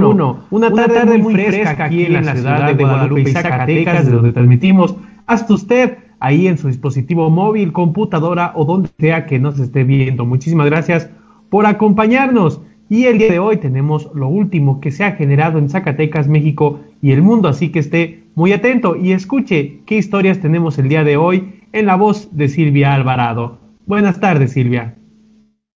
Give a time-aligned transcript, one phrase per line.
[0.00, 0.46] 2021.
[0.50, 4.96] Una tarde, muy fresca aquí en la ciudad de Guadalupe y Zacatecas, de donde transmitimos
[5.26, 10.24] hasta usted ahí en su dispositivo móvil, computadora o donde sea que nos esté viendo.
[10.24, 11.10] Muchísimas gracias
[11.50, 12.60] por acompañarnos.
[12.88, 16.80] Y el día de hoy tenemos lo último que se ha generado en Zacatecas, México
[17.00, 21.02] y el mundo, así que esté muy atento y escuche qué historias tenemos el día
[21.02, 23.58] de hoy en la voz de Silvia Alvarado.
[23.86, 24.94] Buenas tardes, Silvia.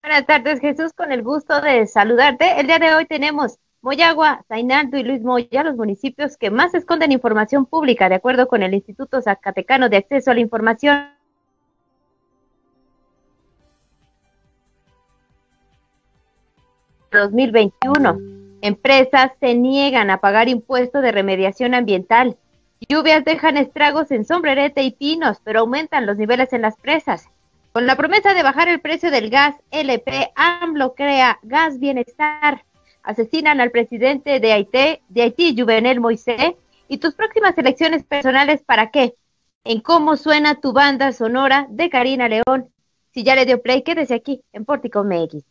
[0.02, 2.60] Buenas tardes, Jesús, con el gusto de saludarte.
[2.60, 7.12] El día de hoy tenemos Moyagua, Zainaldo y Luis Moya, los municipios que más esconden
[7.12, 11.10] información pública, de acuerdo con el Instituto Zacatecano de Acceso a la Información.
[17.10, 18.58] ...2021.
[18.60, 22.36] Empresas se niegan a pagar impuestos de remediación ambiental.
[22.86, 27.28] Lluvias dejan estragos en Sombrerete y Pinos, pero aumentan los niveles en las presas.
[27.72, 32.64] Con la promesa de bajar el precio del gas LP, AMLO crea Gas Bienestar.
[33.02, 36.54] Asesinan al presidente de Haití, de Haití, Juvenel Moisés.
[36.88, 39.14] ¿Y tus próximas elecciones personales para qué?
[39.64, 42.68] En cómo suena tu banda sonora de Karina León.
[43.12, 45.44] Si ya le dio play, quédese aquí en Pórtico MX.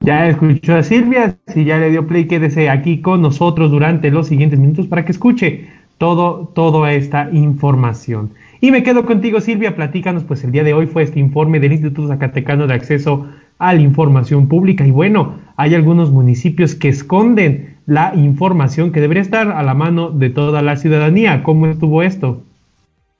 [0.00, 4.28] Ya escuchó a Silvia, si ya le dio play, quédese aquí con nosotros durante los
[4.28, 8.34] siguientes minutos para que escuche todo, toda esta información.
[8.60, 11.72] Y me quedo contigo, Silvia, platícanos, pues el día de hoy fue este informe del
[11.72, 13.26] Instituto Zacatecano de Acceso
[13.58, 14.86] a la Información Pública.
[14.86, 20.10] Y bueno, hay algunos municipios que esconden la información que debería estar a la mano
[20.10, 21.42] de toda la ciudadanía.
[21.42, 22.42] ¿Cómo estuvo esto?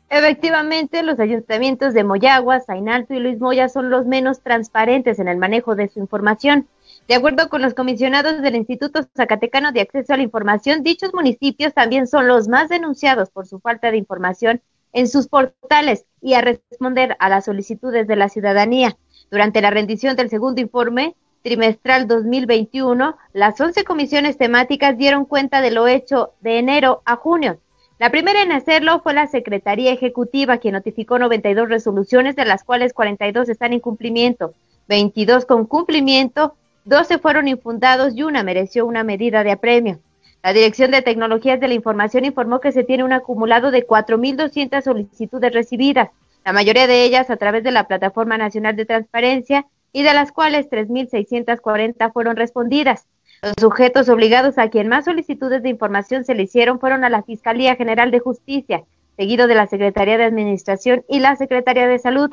[0.08, 5.36] Efectivamente, los ayuntamientos de Moyagua, Zainalto y Luis Moya son los menos transparentes en el
[5.36, 6.68] manejo de su información.
[7.08, 11.74] De acuerdo con los comisionados del Instituto Zacatecano de Acceso a la Información, dichos municipios
[11.74, 14.60] también son los más denunciados por su falta de información
[14.92, 18.96] en sus portales y a responder a las solicitudes de la ciudadanía.
[19.30, 21.16] Durante la rendición del segundo informe
[21.46, 27.60] trimestral 2021, las 11 comisiones temáticas dieron cuenta de lo hecho de enero a junio.
[28.00, 32.92] La primera en hacerlo fue la Secretaría Ejecutiva, quien notificó 92 resoluciones, de las cuales
[32.92, 34.54] 42 están en cumplimiento,
[34.88, 40.00] 22 con cumplimiento, 12 fueron infundados y una mereció una medida de apremio.
[40.42, 44.82] La Dirección de Tecnologías de la Información informó que se tiene un acumulado de 4.200
[44.82, 46.10] solicitudes recibidas,
[46.44, 49.64] la mayoría de ellas a través de la Plataforma Nacional de Transparencia
[49.96, 53.06] y de las cuales 3.640 fueron respondidas.
[53.40, 57.22] Los sujetos obligados a quien más solicitudes de información se le hicieron fueron a la
[57.22, 58.84] Fiscalía General de Justicia,
[59.16, 62.30] seguido de la Secretaría de Administración y la Secretaría de Salud.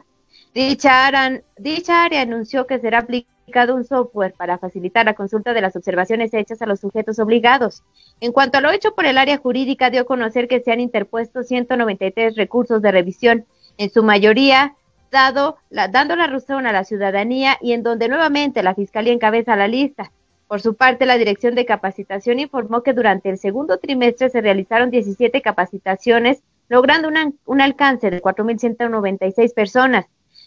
[0.54, 6.34] Dicha área, anunció que será aplicada un software para facilitar la consulta de las observaciones
[6.34, 7.82] hechas a los sujetos obligados.
[8.20, 10.82] En cuanto a lo hecho por el área jurídica, dio a conocer que se han
[10.82, 13.46] interpuesto 193 recursos de revisión,
[13.78, 14.76] en su mayoría
[15.14, 19.70] dado dando la razón a la ciudadanía y en donde nuevamente la Fiscalía encabeza la
[19.70, 20.12] lista.
[20.48, 24.92] Por su parte, la Dirección de Capacitación informó que durante el segundo trimestre se realizaron
[24.92, 27.10] 17 capacitaciones, logrando
[27.46, 30.06] un alcance de 4.196 personas.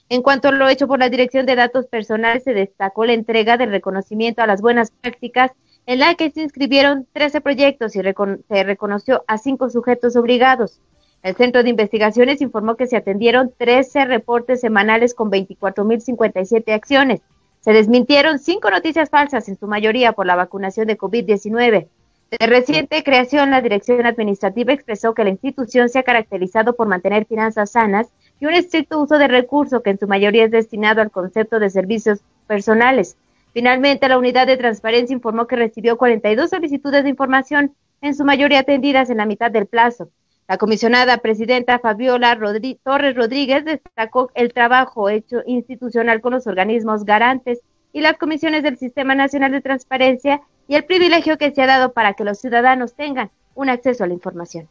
[0.09, 3.57] En cuanto a lo hecho por la Dirección de Datos Personales, se destacó la entrega
[3.57, 5.51] del reconocimiento a las buenas prácticas,
[5.87, 10.81] en la que se inscribieron 13 proyectos y se reconoció a cinco sujetos obligados.
[11.27, 17.21] El Centro de Investigaciones informó que se atendieron 13 reportes semanales con 24.057 acciones.
[17.59, 21.89] Se desmintieron cinco noticias falsas, en su mayoría por la vacunación de COVID-19.
[22.31, 27.27] De reciente creación, la Dirección Administrativa expresó que la institución se ha caracterizado por mantener
[27.27, 28.07] finanzas sanas
[28.39, 31.71] y un estricto uso de recursos que en su mayoría es destinado al concepto de
[31.71, 33.17] servicios personales.
[33.53, 38.61] Finalmente, la unidad de transparencia informó que recibió 42 solicitudes de información, en su mayoría
[38.61, 40.09] atendidas en la mitad del plazo.
[40.49, 42.39] La comisionada presidenta Fabiola
[42.85, 47.61] Torres Rodríguez destacó el trabajo hecho institucional con los organismos garantes
[47.93, 51.93] y las comisiones del Sistema Nacional de Transparencia y el privilegio que se ha dado
[51.93, 54.69] para que los ciudadanos tengan un acceso a la información.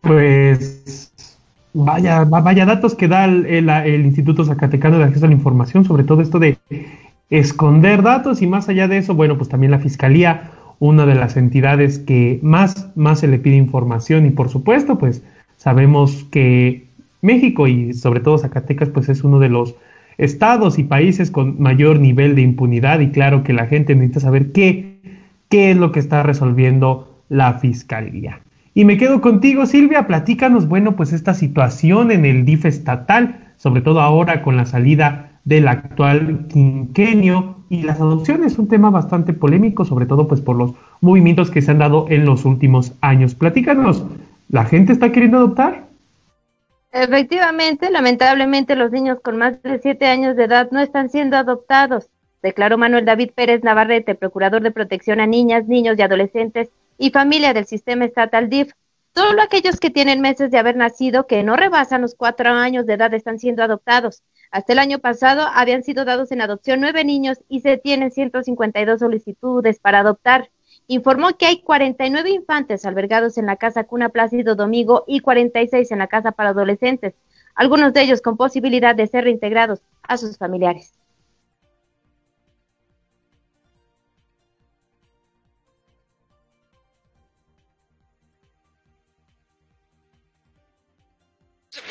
[0.00, 1.12] Pues
[1.72, 6.22] vaya, vaya datos que da el, Instituto Zacatecano de Acceso a la Información, sobre todo
[6.22, 6.58] esto de
[7.30, 10.50] esconder datos y más allá de eso, bueno, pues también la Fiscalía,
[10.80, 14.26] una de las entidades que más, más se le pide información.
[14.26, 15.22] Y por supuesto, pues
[15.56, 16.84] sabemos que
[17.22, 19.74] México y sobre todo Zacatecas, pues es uno de los
[20.18, 23.00] estados y países con mayor nivel de impunidad.
[23.00, 24.98] Y claro que la gente necesita saber qué,
[25.48, 28.40] qué es lo que está resolviendo la Fiscalía.
[28.74, 33.80] Y me quedo contigo, Silvia, platícanos, bueno, pues esta situación en el DIF estatal, sobre
[33.80, 39.84] todo ahora con la salida del actual quinquenio y las adopciones, un tema bastante polémico,
[39.84, 43.34] sobre todo pues por los movimientos que se han dado en los últimos años.
[43.34, 44.04] Platícanos,
[44.48, 45.88] ¿la gente está queriendo adoptar?
[46.92, 52.08] Efectivamente, lamentablemente los niños con más de siete años de edad no están siendo adoptados.
[52.42, 57.52] declaró Manuel David Pérez Navarrete, procurador de protección a niñas, niños y adolescentes y familia
[57.52, 58.72] del sistema estatal DIF.
[59.14, 62.94] Solo aquellos que tienen meses de haber nacido que no rebasan los cuatro años de
[62.94, 64.22] edad están siendo adoptados.
[64.50, 69.00] Hasta el año pasado habían sido dados en adopción nueve niños y se tienen 152
[69.00, 70.50] solicitudes para adoptar.
[70.86, 75.98] Informó que hay 49 infantes albergados en la Casa Cuna Plácido Domingo y 46 en
[75.98, 77.14] la Casa para Adolescentes,
[77.54, 80.97] algunos de ellos con posibilidad de ser reintegrados a sus familiares.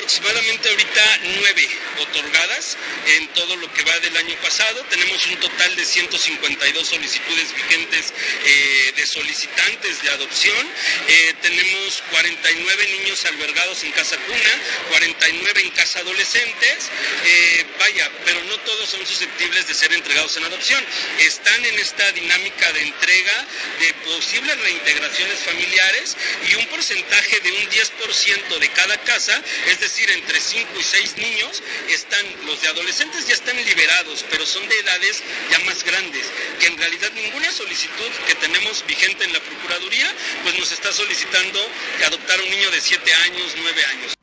[0.07, 1.68] Aproximadamente ahorita nueve
[2.00, 2.77] otorgadas
[3.18, 4.81] en todo lo que va del año pasado.
[4.89, 8.13] Tenemos un total de 152 solicitudes vigentes
[8.45, 10.65] eh, de solicitantes de adopción.
[11.09, 14.62] Eh, tenemos 49 niños albergados en casa cuna,
[14.92, 16.89] 49 en casa adolescentes.
[17.25, 20.81] Eh, vaya, pero no todos son susceptibles de ser entregados en adopción.
[21.19, 23.45] Están en esta dinámica de entrega
[23.81, 26.15] de posibles reintegraciones familiares
[26.50, 31.17] y un porcentaje de un 10% de cada casa, es decir, entre 5 y 6
[31.17, 36.29] niños, están, los de adolescentes ya están liberados, pero son de edades ya más grandes,
[36.59, 40.07] que en realidad ninguna solicitud que tenemos vigente en la Procuraduría,
[40.44, 41.59] pues nos está solicitando
[42.05, 44.13] adoptar a un niño de 7 años, 9 años.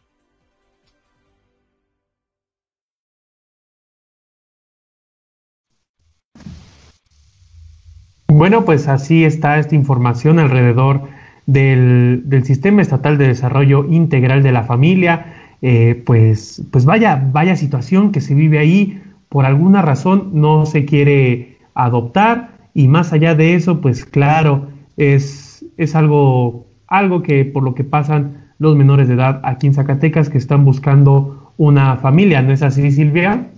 [8.29, 11.09] Bueno, pues así está esta información alrededor
[11.47, 15.44] del, del, Sistema Estatal de Desarrollo Integral de la Familia.
[15.67, 20.85] Eh, pues, pues vaya, vaya situación que se vive ahí, por alguna razón no se
[20.85, 24.69] quiere adoptar y más allá de eso, pues claro,
[24.99, 29.73] es, es algo, algo que por lo que pasan los menores de edad aquí en
[29.73, 33.49] Zacatecas que están buscando una familia, ¿no es así, Silvia?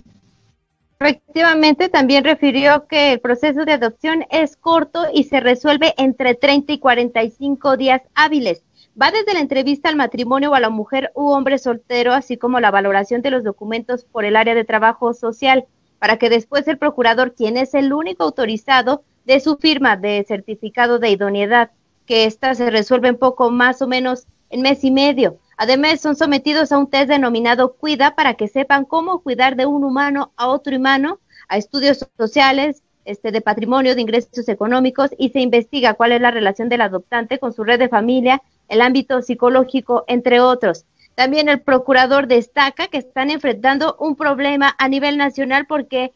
[1.01, 6.71] Efectivamente, también refirió que el proceso de adopción es corto y se resuelve entre 30
[6.71, 8.63] y 45 días hábiles.
[8.99, 12.59] Va desde la entrevista al matrimonio o a la mujer u hombre soltero, así como
[12.59, 15.65] la valoración de los documentos por el área de trabajo social,
[15.99, 20.97] para que después el procurador, quien es el único autorizado, de su firma de certificado
[20.97, 21.69] de idoneidad,
[22.07, 25.37] que ésta se resuelve en poco más o menos en mes y medio.
[25.57, 29.83] Además, son sometidos a un test denominado Cuida para que sepan cómo cuidar de un
[29.83, 31.19] humano a otro humano,
[31.49, 36.31] a estudios sociales, este, de patrimonio, de ingresos económicos y se investiga cuál es la
[36.31, 40.85] relación del adoptante con su red de familia, el ámbito psicológico, entre otros.
[41.15, 46.13] También el procurador destaca que están enfrentando un problema a nivel nacional porque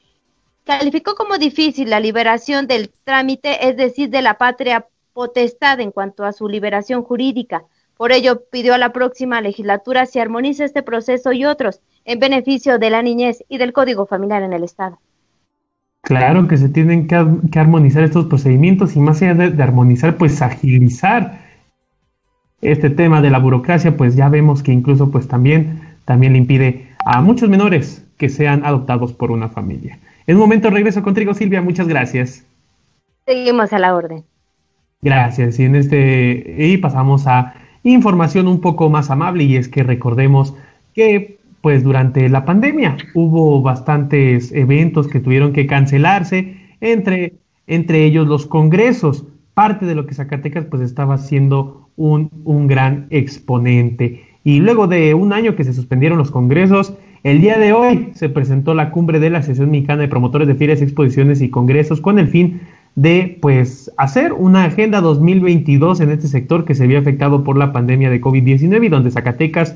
[0.64, 6.24] calificó como difícil la liberación del trámite, es decir, de la patria potestad en cuanto
[6.24, 7.64] a su liberación jurídica.
[7.98, 12.80] Por ello, pidió a la próxima legislatura se armonice este proceso y otros en beneficio
[12.80, 15.00] de la niñez y del Código Familiar en el Estado.
[16.02, 17.16] Claro que se tienen que,
[17.60, 21.51] armonizar estos procedimientos y más allá de armonizar, pues agilizar
[22.62, 26.88] este tema de la burocracia, pues ya vemos que incluso pues también, también le impide
[27.06, 30.00] a muchos menores que sean adoptados por una familia.
[30.28, 32.46] En un momento regreso contigo, Silvia, muchas gracias.
[33.26, 34.24] Seguimos a la orden.
[35.02, 35.60] Gracias.
[35.60, 40.54] Y en este y pasamos a información un poco más amable y es que recordemos
[40.94, 47.34] que pues durante la pandemia hubo bastantes eventos que tuvieron que cancelarse, entre,
[47.68, 54.24] entre ellos los congresos, parte de lo que Zacatecas pues estaba haciendo un, gran exponente.
[54.44, 56.94] Y luego de un año que se suspendieron los congresos,
[57.24, 60.56] el día de hoy se presentó la cumbre de la Asociación Mexicana de Promotores de
[60.56, 62.62] Ferias, Exposiciones y Congresos con el fin
[62.96, 67.72] de pues hacer una agenda 2022 en este sector que se había afectado por la
[67.72, 69.76] pandemia de COVID-19 y donde Zacatecas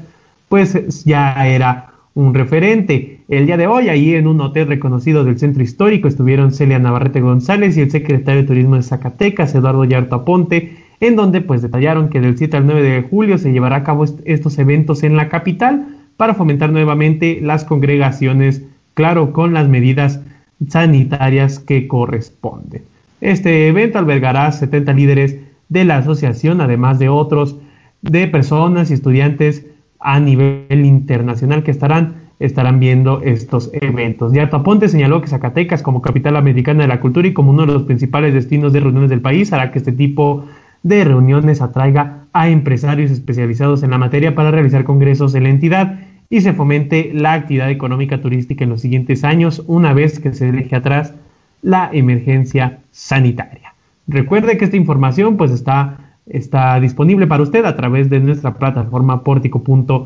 [0.50, 3.20] pues ya era un referente.
[3.28, 7.22] El día de hoy ahí en un hotel reconocido del centro histórico estuvieron Celia Navarrete
[7.22, 12.10] González y el secretario de Turismo de Zacatecas, Eduardo Yarto Aponte, en donde pues detallaron
[12.10, 15.30] que del 7 al 9 de julio se llevará a cabo estos eventos en la
[15.30, 15.88] capital
[16.18, 20.22] para fomentar nuevamente las congregaciones, claro, con las medidas
[20.70, 22.84] sanitarias que corresponden.
[23.22, 25.38] Este evento albergará 70 líderes
[25.70, 27.58] de la asociación, además de otros
[28.02, 29.66] de personas y estudiantes
[30.00, 34.32] a nivel internacional que estarán, estarán viendo estos eventos.
[34.32, 37.74] Ya Aponte señaló que Zacatecas, como capital americana de la cultura y como uno de
[37.74, 42.50] los principales destinos de reuniones del país, hará que este tipo de reuniones atraiga a
[42.50, 46.00] empresarios especializados en la materia para realizar congresos en la entidad
[46.30, 50.52] y se fomente la actividad económica turística en los siguientes años una vez que se
[50.52, 51.14] deje atrás
[51.62, 53.74] la emergencia sanitaria.
[54.08, 59.24] Recuerde que esta información pues está, está disponible para usted a través de nuestra plataforma
[59.24, 60.06] portico.mx.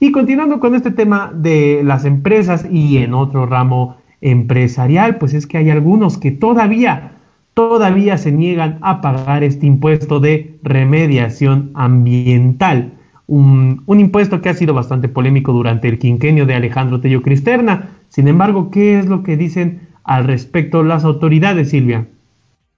[0.00, 5.46] Y continuando con este tema de las empresas y en otro ramo empresarial, pues es
[5.46, 7.12] que hay algunos que todavía,
[7.58, 12.92] todavía se niegan a pagar este impuesto de remediación ambiental.
[13.26, 17.98] Un, impuesto que ha sido bastante polémico durante el quinquenio de Alejandro Tello Cristerna.
[18.10, 22.06] Sin embargo, ¿qué es lo que dicen al respecto las autoridades, Silvia?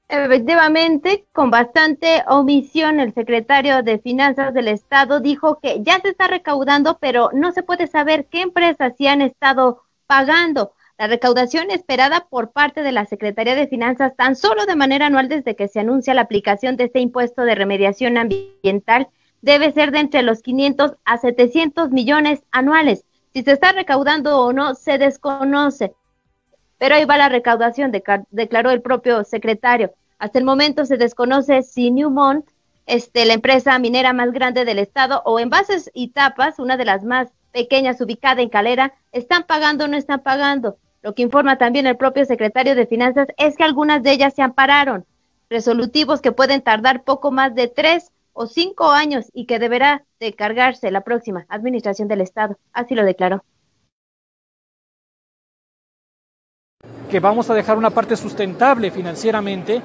[0.08, 6.26] Efectivamente, con bastante omisión, el secretario de Finanzas del Estado dijo que ya se está
[6.26, 10.72] recaudando, pero no se puede saber qué empresas sí han estado pagando.
[11.00, 15.30] La recaudación esperada por parte de la Secretaría de Finanzas tan solo de manera anual
[15.30, 19.09] desde que se anuncia la aplicación de este impuesto de remediación ambiental
[19.40, 23.07] debe ser de entre los 500 a 700 millones anuales.
[23.33, 25.95] Si se está recaudando o no, se desconoce.
[26.76, 27.92] Pero ahí va la recaudación,
[28.30, 29.95] declaró el propio secretario.
[30.19, 32.45] Hasta el momento se desconoce si Newmont,
[32.85, 37.04] este, la empresa minera más grande del estado, o Envases y Tapas, una de las
[37.04, 40.76] más pequeñas ubicada en Calera, están pagando o no están pagando.
[41.02, 44.42] Lo que informa también el propio secretario de Finanzas es que algunas de ellas se
[44.42, 45.07] ampararon,
[45.49, 50.35] resolutivos que pueden tardar poco más de tres o cinco años y que deberá de
[50.35, 52.57] cargarse la próxima administración del Estado.
[52.73, 53.42] Así lo declaró.
[57.11, 59.83] Que vamos a dejar una parte sustentable financieramente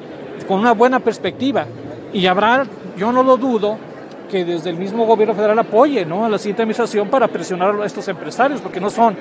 [0.48, 1.66] con una buena perspectiva.
[2.14, 2.66] Y habrá,
[2.98, 3.78] yo no lo dudo,
[4.30, 6.26] que desde el mismo gobierno federal apoye ¿no?
[6.26, 9.16] a la siguiente administración para presionar a estos empresarios, porque no son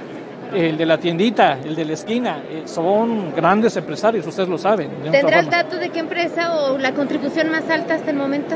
[0.55, 4.91] el de la tiendita, el de la esquina, eh, son grandes empresarios, ustedes lo saben.
[5.11, 8.55] ¿Tendrá el dato de qué empresa o la contribución más alta hasta el momento?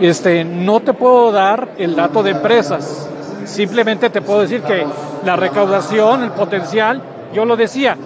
[0.00, 3.08] Este, no te puedo dar el dato de empresas,
[3.44, 4.86] simplemente te puedo decir que
[5.24, 7.02] la recaudación, el potencial,
[7.34, 7.96] yo lo decía,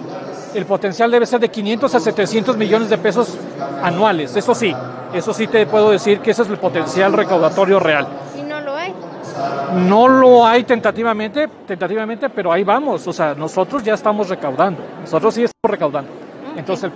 [0.53, 3.37] el potencial debe ser de 500 a 700 millones de pesos
[3.81, 4.35] anuales.
[4.35, 4.73] Eso sí,
[5.13, 8.07] eso sí te puedo decir que ese es el potencial recaudatorio real.
[9.73, 9.89] ¿Y no lo hay?
[9.89, 13.07] No lo hay tentativamente, tentativamente, pero ahí vamos.
[13.07, 14.83] O sea, nosotros ya estamos recaudando.
[15.01, 16.11] Nosotros sí estamos recaudando.
[16.55, 16.91] Entonces el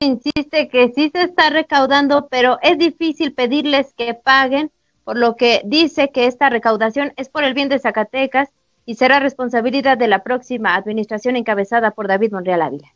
[0.00, 4.70] insiste que sí se está recaudando, pero es difícil pedirles que paguen,
[5.04, 8.50] por lo que dice que esta recaudación es por el bien de Zacatecas
[8.84, 12.94] y será responsabilidad de la próxima administración encabezada por David Monreal Ávila.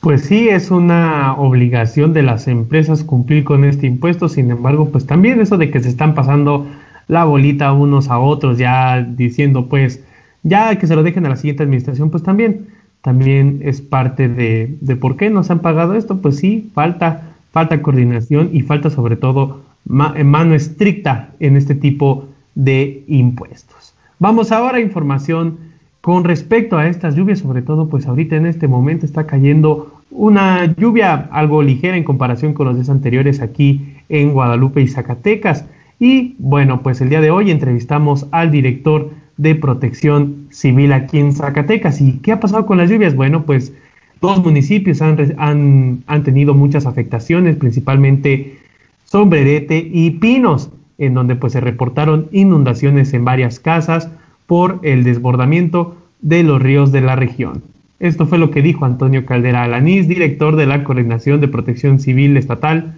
[0.00, 5.06] Pues sí, es una obligación de las empresas cumplir con este impuesto, sin embargo, pues
[5.06, 6.66] también eso de que se están pasando
[7.08, 10.04] la bolita unos a otros, ya diciendo pues,
[10.44, 12.68] ya que se lo dejen a la siguiente administración, pues también,
[13.02, 17.82] también es parte de, de por qué nos han pagado esto, pues sí, falta, falta
[17.82, 23.94] coordinación y falta sobre todo mano estricta en este tipo de impuestos.
[24.18, 25.67] Vamos ahora a información
[26.00, 30.64] con respecto a estas lluvias, sobre todo pues ahorita en este momento está cayendo una
[30.76, 35.64] lluvia algo ligera en comparación con los días anteriores aquí en Guadalupe y Zacatecas.
[36.00, 41.32] Y bueno, pues el día de hoy entrevistamos al director de protección civil aquí en
[41.32, 42.00] Zacatecas.
[42.00, 43.14] ¿Y qué ha pasado con las lluvias?
[43.14, 43.72] Bueno, pues
[44.20, 48.58] dos municipios han, han, han tenido muchas afectaciones, principalmente
[49.04, 54.10] Sombrerete y Pinos en donde pues se reportaron inundaciones en varias casas
[54.48, 57.62] por el desbordamiento de los ríos de la región.
[58.00, 62.36] Esto fue lo que dijo Antonio Caldera Alanís, director de la Coordinación de Protección Civil
[62.36, 62.94] Estatal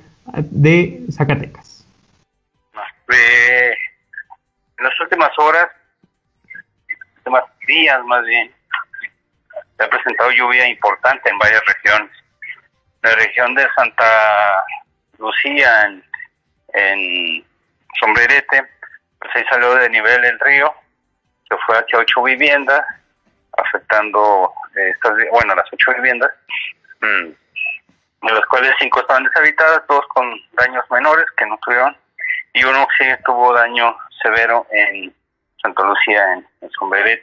[0.51, 1.85] de Zacatecas.
[3.09, 5.69] En las últimas horas,
[7.19, 8.51] últimos días más bien,
[9.77, 12.11] se ha presentado lluvia importante en varias regiones.
[13.03, 14.05] La región de Santa
[15.19, 15.91] Lucía,
[16.75, 17.45] en
[17.99, 18.63] sombrerete,
[19.19, 20.73] pues ahí salió de nivel el río,
[21.51, 22.83] se fue hacia ocho viviendas,
[23.59, 26.31] afectando eh, estas, bueno, las ocho viviendas,
[27.01, 31.97] mm, de las cuales cinco estaban deshabitadas, dos con daños menores que no tuvieron,
[32.53, 35.13] y uno sí tuvo daño severo en
[35.61, 37.21] Santa Lucía, en, en.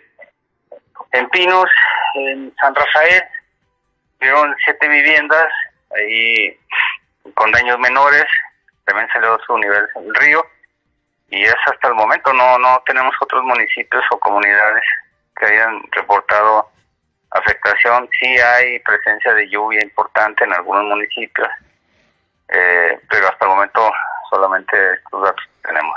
[1.14, 1.70] En Pinos,
[2.16, 3.24] en San Rafael,
[4.20, 5.48] tuvieron siete viviendas
[5.96, 6.60] ahí
[7.34, 8.26] con daños menores,
[8.86, 10.46] también salió su nivel el río
[11.30, 14.84] y es hasta el momento no no tenemos otros municipios o comunidades
[15.36, 16.70] que hayan reportado
[17.32, 18.10] afectación.
[18.20, 21.48] Sí hay presencia de lluvia importante en algunos municipios
[22.50, 23.82] eh, pero hasta el momento
[24.30, 25.96] solamente estos datos tenemos.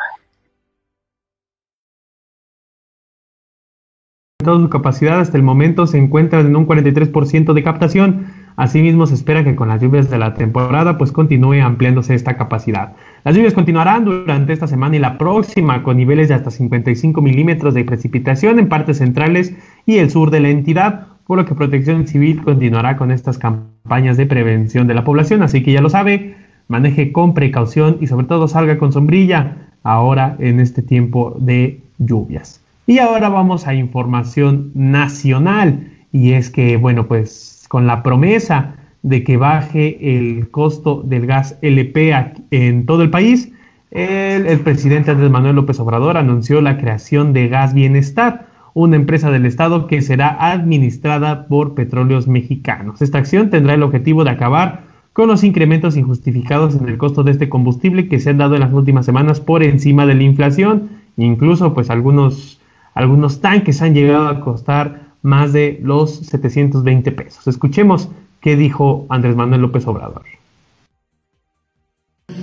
[4.42, 9.14] Toda su capacidad hasta el momento se encuentra en un 43% de captación Asimismo, se
[9.14, 12.92] espera que con las lluvias de la temporada pues continúe ampliándose esta capacidad.
[13.24, 17.74] Las lluvias continuarán durante esta semana y la próxima con niveles de hasta 55 milímetros
[17.74, 19.54] de precipitación en partes centrales
[19.86, 24.16] y el sur de la entidad, por lo que Protección Civil continuará con estas campañas
[24.16, 25.42] de prevención de la población.
[25.42, 26.34] Así que ya lo sabe,
[26.68, 32.60] maneje con precaución y sobre todo salga con sombrilla ahora en este tiempo de lluvias.
[32.86, 35.90] Y ahora vamos a información nacional.
[36.12, 41.56] Y es que, bueno, pues con la promesa de que baje el costo del gas
[41.62, 43.52] LP en todo el país,
[43.92, 49.30] el, el, presidente Andrés Manuel López Obrador anunció la creación de Gas Bienestar, una empresa
[49.30, 53.02] del Estado que será administrada por petróleos mexicanos.
[53.02, 57.30] Esta acción tendrá el objetivo de acabar con los incrementos injustificados en el costo de
[57.30, 60.88] este combustible que se han dado en las últimas semanas por encima de la inflación.
[61.16, 62.60] Incluso, pues algunos,
[62.94, 67.46] algunos tanques han llegado a costar más de los 720 pesos.
[67.46, 68.08] Escuchemos
[68.40, 70.24] qué dijo Andrés Manuel López Obrador.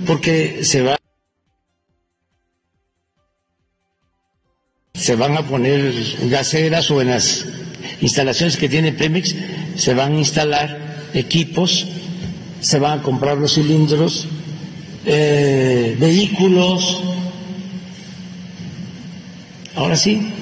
[0.06, 0.96] Porque se va
[4.94, 5.94] se van a poner
[6.28, 7.46] gaseras o en las
[8.00, 9.34] instalaciones que tiene Pemex
[9.76, 11.86] se van a instalar equipos,
[12.60, 14.26] se van a comprar los cilindros,
[15.06, 17.02] eh, vehículos.
[19.76, 20.32] Ahora sí,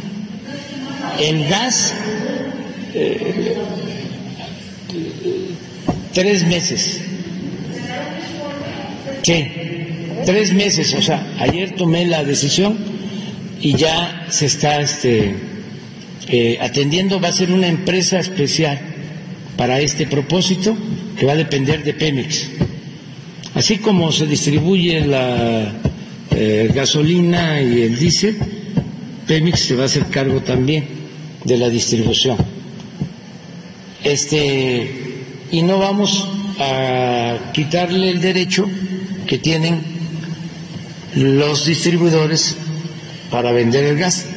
[1.20, 1.94] el gas,
[2.98, 3.56] eh,
[6.12, 7.00] tres meses.
[9.22, 9.44] Sí,
[10.24, 10.94] tres meses.
[10.94, 12.78] O sea, ayer tomé la decisión
[13.60, 15.34] y ya se está este,
[16.28, 18.78] eh, atendiendo, va a ser una empresa especial
[19.56, 20.76] para este propósito
[21.18, 22.48] que va a depender de Pemex.
[23.54, 25.72] Así como se distribuye la
[26.30, 28.36] eh, gasolina y el diésel,
[29.26, 30.86] Pemex se va a hacer cargo también
[31.44, 32.55] de la distribución.
[34.06, 34.88] Este,
[35.50, 38.64] y no vamos a quitarle el derecho
[39.26, 39.82] que tienen
[41.16, 42.56] los distribuidores
[43.32, 44.32] para vender el gas.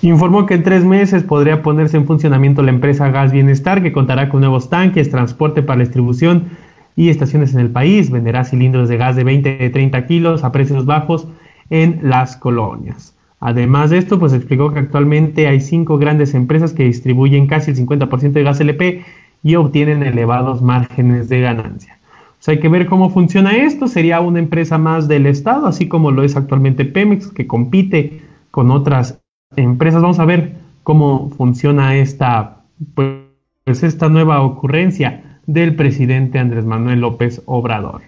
[0.00, 4.30] Informó que en tres meses podría ponerse en funcionamiento la empresa Gas Bienestar, que contará
[4.30, 6.48] con nuevos tanques, transporte para la distribución
[6.96, 8.10] y estaciones en el país.
[8.10, 11.28] Venderá cilindros de gas de 20 y 30 kilos a precios bajos
[11.68, 13.14] en las colonias.
[13.40, 17.76] Además de esto, pues explicó que actualmente hay cinco grandes empresas que distribuyen casi el
[17.76, 19.04] 50% de gas LP
[19.42, 22.00] y obtienen elevados márgenes de ganancia
[22.46, 23.86] hay que ver cómo funciona esto.
[23.86, 28.70] Sería una empresa más del Estado, así como lo es actualmente Pemex, que compite con
[28.70, 29.20] otras
[29.56, 30.00] empresas.
[30.00, 32.62] Vamos a ver cómo funciona esta,
[32.94, 38.02] pues, esta nueva ocurrencia del presidente Andrés Manuel López Obrador.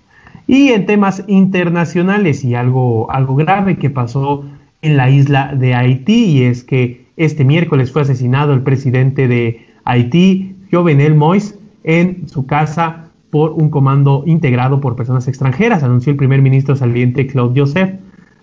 [0.47, 4.45] Y en temas internacionales y algo, algo grave que pasó
[4.83, 9.65] en la isla de Haití, y es que este miércoles fue asesinado el presidente de
[9.85, 16.19] Haití, Jovenel Moïse, en su casa por un comando integrado por personas extranjeras, anunció el
[16.19, 17.95] primer ministro saliente Claude Joseph.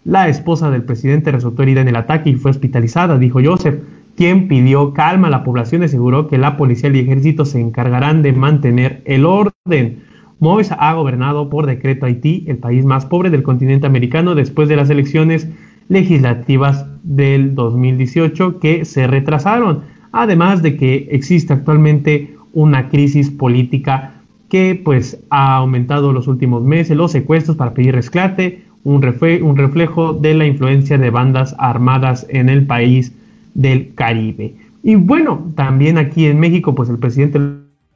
[0.03, 3.83] La esposa del presidente resultó herida en el ataque y fue hospitalizada, dijo Joseph,
[4.15, 7.59] quien pidió calma a la población y aseguró que la policía y el ejército se
[7.59, 10.03] encargarán de mantener el orden.
[10.39, 14.77] Moïse ha gobernado por decreto Haití, el país más pobre del continente americano, después de
[14.77, 15.49] las elecciones
[15.89, 24.13] legislativas del 2018 que se retrasaron, además de que existe actualmente una crisis política
[24.49, 30.33] que pues ha aumentado los últimos meses los secuestros para pedir rescate, un, reflejo de
[30.33, 33.13] la influencia de bandas armadas en el país
[33.53, 34.55] del Caribe.
[34.81, 37.39] Y bueno, también aquí en México, pues el presidente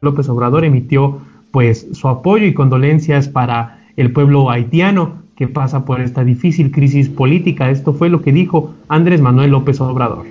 [0.02, 1.20] López Obrador emitió
[1.52, 7.70] pues su apoyo y condolencias para el pueblo haitiano pasa por esta difícil crisis política.
[7.70, 10.26] Esto fue lo que dijo Andrés Manuel López Obrador.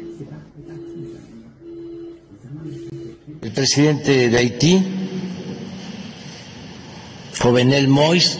[3.43, 4.83] El presidente de Haití
[7.41, 8.39] Jovenel Mois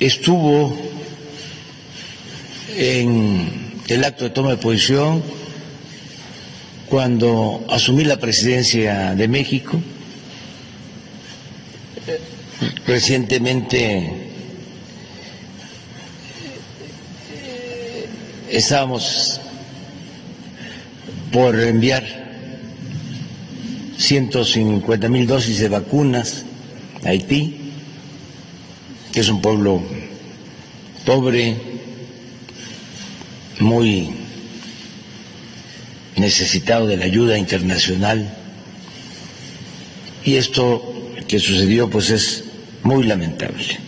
[0.00, 0.76] estuvo
[2.76, 5.22] en el acto de toma de posición
[6.88, 9.80] cuando asumí la presidencia de México.
[12.86, 14.25] Recientemente
[18.56, 19.40] estábamos
[21.32, 22.04] por enviar
[23.98, 26.44] 150 mil dosis de vacunas
[27.04, 27.72] Haití,
[29.12, 29.82] que es un pueblo
[31.04, 31.56] pobre,
[33.60, 34.10] muy
[36.16, 38.34] necesitado de la ayuda internacional.
[40.24, 42.44] Y esto que sucedió pues es
[42.82, 43.85] muy lamentable.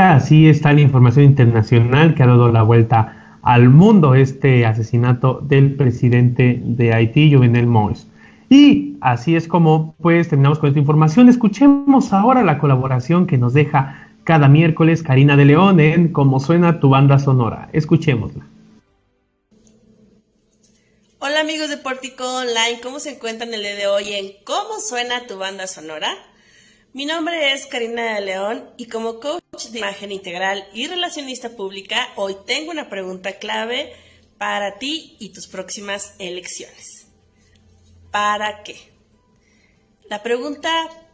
[0.00, 5.74] Así está la información internacional que ha dado la vuelta al mundo este asesinato del
[5.74, 8.06] presidente de Haití, Jovenel Moïse.
[8.48, 11.28] Y así es como pues terminamos con esta información.
[11.28, 16.80] Escuchemos ahora la colaboración que nos deja cada miércoles Karina de León en Cómo suena
[16.80, 17.68] tu banda sonora.
[17.72, 18.44] Escuchémosla.
[21.20, 25.26] Hola amigos de Pórtico Online, ¿cómo se encuentran el día de hoy en Cómo suena
[25.26, 26.08] tu banda sonora?
[26.98, 32.08] Mi nombre es Karina de León y como coach de imagen integral y relacionista pública,
[32.16, 33.92] hoy tengo una pregunta clave
[34.36, 37.06] para ti y tus próximas elecciones.
[38.10, 38.74] ¿Para qué?
[40.10, 40.72] La pregunta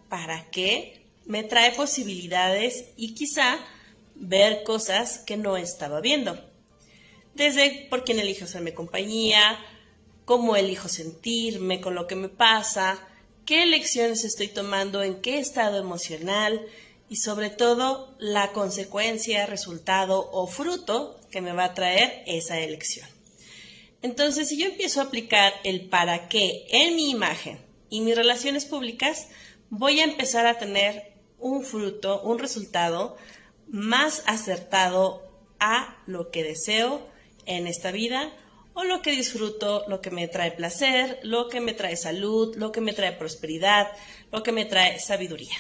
[0.09, 1.07] ¿para qué?
[1.27, 3.59] me trae posibilidades y quizá
[4.15, 6.43] ver cosas que no estaba viendo.
[7.35, 9.59] Desde por quién elijo hacerme compañía,
[10.25, 13.07] cómo elijo sentirme con lo que me pasa,
[13.45, 16.65] qué elecciones estoy tomando, en qué estado emocional
[17.09, 23.09] y sobre todo la consecuencia, resultado o fruto que me va a traer esa elección.
[24.03, 28.65] Entonces, si yo empiezo a aplicar el para qué en mi imagen y mis relaciones
[28.67, 29.29] públicas,
[29.71, 33.17] voy a empezar a tener un fruto, un resultado
[33.69, 35.23] más acertado
[35.59, 37.07] a lo que deseo
[37.47, 38.33] en esta vida
[38.75, 42.73] o lo que disfruto, lo que me trae placer, lo que me trae salud, lo
[42.73, 43.89] que me trae prosperidad,
[44.33, 45.57] lo que me trae sabiduría.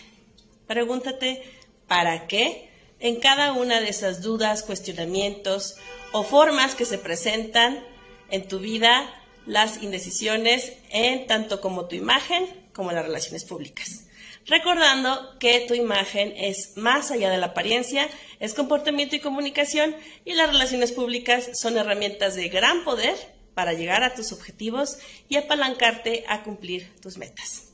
[0.67, 1.43] Pregúntate,
[1.87, 2.71] ¿para qué?
[3.01, 5.77] En cada una de esas dudas, cuestionamientos
[6.13, 7.85] o formas que se presentan
[8.31, 9.09] en tu vida,
[9.47, 14.05] las indecisiones en tanto como tu imagen como las relaciones públicas
[14.47, 18.09] recordando que tu imagen es más allá de la apariencia,
[18.41, 23.15] es comportamiento y comunicación y las relaciones públicas son herramientas de gran poder
[23.55, 27.73] para llegar a tus objetivos y apalancarte a cumplir tus metas.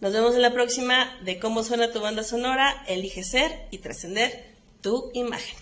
[0.00, 4.54] Nos vemos en la próxima de cómo suena tu banda sonora, elige ser y trascender
[4.82, 5.56] tu imagen.